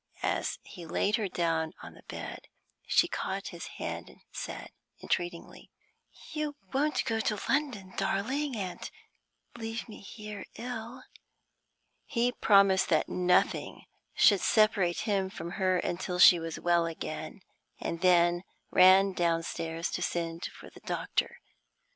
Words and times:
As 0.23 0.57
he 0.63 0.87
laid 0.87 1.17
her 1.17 1.27
down 1.29 1.73
on 1.83 1.93
the 1.93 2.01
bed, 2.07 2.47
she 2.87 3.07
caught 3.07 3.49
his 3.49 3.67
hand, 3.77 4.09
and 4.09 4.21
said, 4.31 4.69
entreatingly: 5.03 5.69
"You 6.31 6.55
won't 6.73 7.05
go 7.05 7.19
to 7.19 7.39
London, 7.47 7.93
darling, 7.97 8.55
and 8.55 8.79
leave 9.55 9.87
me 9.87 9.99
here 9.99 10.45
ill?" 10.55 11.03
He 12.07 12.31
promised 12.31 12.89
that 12.89 13.09
nothing 13.09 13.85
should 14.15 14.41
separate 14.41 15.01
him 15.01 15.29
from 15.29 15.51
her 15.61 15.77
until 15.77 16.17
she 16.17 16.39
was 16.39 16.59
well 16.59 16.87
again, 16.87 17.41
and 17.79 18.01
then 18.01 18.41
ran 18.71 19.13
downstairs 19.13 19.91
to 19.91 20.01
send 20.01 20.45
for 20.45 20.71
the 20.71 20.79
doctor. 20.79 21.37